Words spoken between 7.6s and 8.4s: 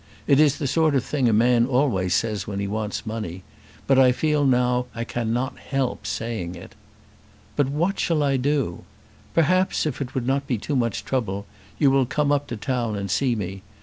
what shall I